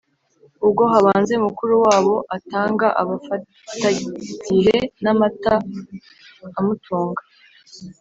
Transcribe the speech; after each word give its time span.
Ubwo 0.65 0.83
habanza 0.91 1.33
mukuru 1.45 1.73
wabo; 1.85 2.15
atanga 2.35 2.87
abafatagihe 3.01 4.77
n’amata 5.03 5.53
amutunga, 6.59 7.21